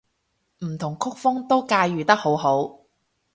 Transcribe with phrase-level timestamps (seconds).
[0.65, 2.79] 唔同曲風都駕馭得好好